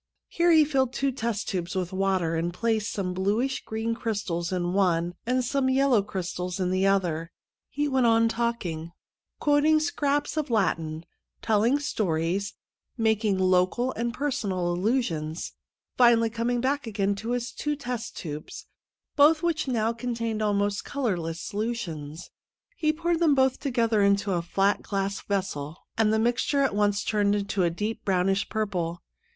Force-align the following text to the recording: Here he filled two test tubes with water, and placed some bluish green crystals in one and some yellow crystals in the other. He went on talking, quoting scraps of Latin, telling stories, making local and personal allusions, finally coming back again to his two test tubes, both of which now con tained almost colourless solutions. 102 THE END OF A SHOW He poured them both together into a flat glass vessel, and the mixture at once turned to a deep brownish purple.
Here 0.29 0.49
he 0.51 0.65
filled 0.65 0.93
two 0.93 1.11
test 1.11 1.47
tubes 1.47 1.75
with 1.75 1.93
water, 1.93 2.35
and 2.35 2.51
placed 2.51 2.91
some 2.91 3.13
bluish 3.13 3.63
green 3.63 3.93
crystals 3.93 4.51
in 4.51 4.73
one 4.73 5.13
and 5.27 5.45
some 5.45 5.69
yellow 5.69 6.01
crystals 6.01 6.59
in 6.59 6.71
the 6.71 6.87
other. 6.87 7.31
He 7.69 7.87
went 7.87 8.07
on 8.07 8.27
talking, 8.27 8.93
quoting 9.39 9.79
scraps 9.79 10.37
of 10.37 10.49
Latin, 10.49 11.05
telling 11.43 11.77
stories, 11.77 12.55
making 12.97 13.37
local 13.37 13.91
and 13.91 14.11
personal 14.11 14.71
allusions, 14.73 15.53
finally 15.97 16.31
coming 16.31 16.61
back 16.61 16.87
again 16.87 17.13
to 17.17 17.33
his 17.33 17.51
two 17.51 17.75
test 17.75 18.17
tubes, 18.17 18.65
both 19.15 19.37
of 19.37 19.43
which 19.43 19.67
now 19.67 19.93
con 19.93 20.15
tained 20.15 20.41
almost 20.43 20.83
colourless 20.83 21.39
solutions. 21.39 22.27
102 22.27 22.27
THE 22.27 22.27
END 22.27 22.49
OF 22.49 22.63
A 22.63 22.67
SHOW 22.71 22.87
He 22.87 22.93
poured 22.93 23.19
them 23.19 23.35
both 23.35 23.59
together 23.59 24.01
into 24.01 24.31
a 24.31 24.41
flat 24.41 24.81
glass 24.81 25.21
vessel, 25.21 25.77
and 25.95 26.11
the 26.11 26.17
mixture 26.17 26.63
at 26.63 26.73
once 26.73 27.03
turned 27.03 27.47
to 27.47 27.61
a 27.61 27.69
deep 27.69 28.03
brownish 28.03 28.49
purple. 28.49 29.03